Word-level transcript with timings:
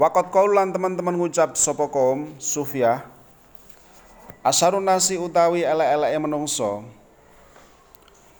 Wakot 0.00 0.32
kaulan 0.32 0.72
teman-teman 0.72 1.12
ngucap 1.12 1.60
sapa 1.60 1.84
kaum? 1.92 2.32
Sufyah. 2.40 3.04
Asarun 4.40 4.80
nasi 4.80 5.20
utawi 5.20 5.60
elek-eleke 5.60 6.16
menungso. 6.16 6.88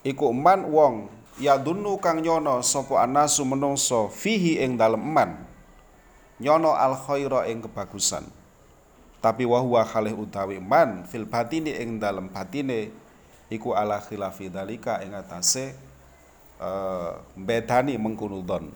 Iku 0.01 0.33
eman 0.33 0.65
wong 0.73 1.05
ya 1.37 1.61
dunu 1.61 2.01
kang 2.01 2.17
nyono 2.25 2.65
sapa 2.65 3.05
anasu 3.05 3.45
menungso 3.45 4.09
fihi 4.09 4.57
ing 4.57 4.73
dalem 4.73 5.05
eman 5.05 5.37
nyono 6.41 6.73
al 6.73 6.97
khaira 6.97 7.45
ing 7.45 7.61
kebagusan. 7.61 8.25
Tapi 9.21 9.45
wahwa 9.45 9.85
khalih 9.85 10.17
utawi 10.17 10.57
eman 10.57 11.05
fil 11.05 11.29
batini 11.29 11.77
ing 11.77 12.01
dalem 12.01 12.25
batine 12.33 12.89
iku 13.53 13.77
ala 13.77 14.01
khilafi 14.01 14.49
dalika 14.49 14.97
ing 15.05 15.13
atase 15.13 15.77
uh, 16.57 17.21
bedani 17.37 18.01
mengkono 18.01 18.41
don 18.41 18.73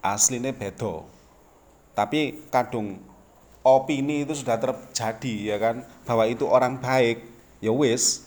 asline 0.00 0.48
beda 0.56 1.04
tapi 1.92 2.40
kadung 2.48 3.00
opini 3.60 4.24
itu 4.24 4.32
sudah 4.32 4.56
terjadi 4.56 5.34
ya 5.54 5.56
kan? 5.60 5.76
Bahwa 6.08 6.24
itu 6.26 6.44
orang 6.48 6.80
baik 6.80 7.22
ya 7.62 7.70
wis 7.70 8.26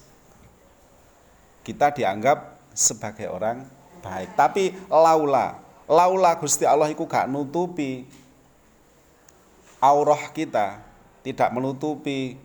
kita 1.65 1.91
dianggap 1.91 2.61
sebagai 2.71 3.25
orang 3.27 3.65
baik. 4.05 4.37
Tapi 4.37 4.77
laula 4.85 5.57
laula 5.89 6.37
Gusti 6.37 6.63
Allah 6.63 6.89
itu 6.93 7.03
gak 7.05 7.25
nutupi. 7.25 8.05
Aurah 9.81 10.33
kita 10.33 10.81
tidak 11.21 11.49
menutupi 11.53 12.37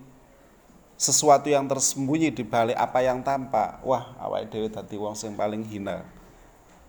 sesuatu 0.97 1.49
yang 1.49 1.65
tersembunyi 1.65 2.29
di 2.29 2.45
balik 2.45 2.77
apa 2.77 3.01
yang 3.01 3.21
tampak. 3.25 3.81
Wah 3.81 4.13
awake 4.21 4.49
dhewe 4.53 4.69
dadi 4.69 4.97
wong 4.97 5.17
sing 5.17 5.33
paling 5.33 5.65
hina. 5.65 6.05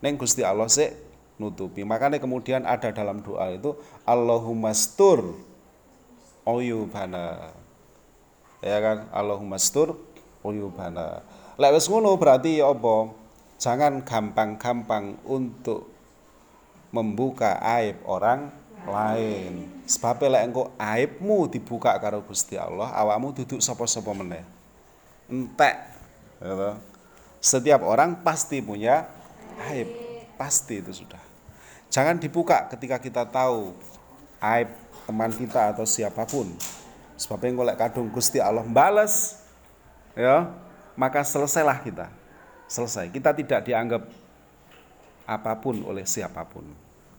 Neng 0.01 0.17
Gusti 0.17 0.41
Allah 0.45 0.69
sih 0.69 1.12
nutupi. 1.41 1.85
Makanya 1.87 2.21
kemudian 2.21 2.65
ada 2.69 2.93
dalam 2.93 3.21
doa 3.25 3.53
itu 3.53 3.77
Allahumma 4.05 4.75
stur 4.77 5.37
uyubana. 6.45 7.55
Ya 8.63 8.79
kan? 8.79 9.11
Allahumma 9.11 9.59
stur 9.59 9.99
uyubana. 10.43 11.23
Lek 11.59 11.73
wis 11.77 11.87
ngono 11.87 12.15
berarti 12.19 12.59
ya 12.61 12.71
apa? 12.73 13.13
Jangan 13.63 14.03
gampang-gampang 14.03 15.23
untuk 15.23 15.87
membuka 16.91 17.63
aib 17.79 18.03
orang 18.05 18.51
lain. 18.87 19.71
Sebab 19.87 20.27
lek 20.27 20.51
engko 20.51 20.75
aibmu 20.75 21.47
dibuka 21.47 21.95
karo 22.03 22.27
Gusti 22.27 22.59
Allah, 22.59 22.91
awakmu 22.91 23.31
duduk 23.31 23.63
sapa-sapa 23.63 24.11
meneh. 24.11 24.43
Entek. 25.31 25.79
Ya 26.43 26.75
Setiap 27.39 27.87
orang 27.87 28.23
pasti 28.23 28.59
punya 28.59 29.07
aib, 29.71 29.87
pasti 30.35 30.83
itu 30.83 30.91
sudah. 30.91 31.22
Jangan 31.93 32.17
dibuka 32.17 32.73
ketika 32.73 32.97
kita 32.97 33.29
tahu 33.29 33.77
aib 34.41 34.73
teman 35.05 35.29
kita 35.29 35.77
atau 35.77 35.85
siapa 35.85 36.25
pun. 36.25 36.49
Sebabnya 37.21 37.53
golek 37.53 37.77
kadung 37.77 38.09
Gusti 38.09 38.41
Allah 38.41 38.65
balas 38.65 39.45
ya, 40.17 40.49
maka 40.97 41.21
selesailah 41.21 41.85
kita. 41.85 42.09
Selesai. 42.65 43.13
Kita 43.13 43.37
tidak 43.37 43.69
dianggap 43.69 44.09
apa 45.29 45.53
pun 45.61 45.85
oleh 45.85 46.09
siapa 46.09 46.41
pun. 46.49 46.65